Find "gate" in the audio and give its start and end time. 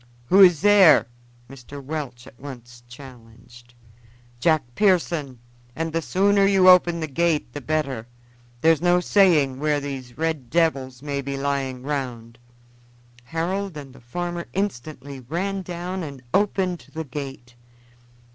7.07-7.53, 17.05-17.53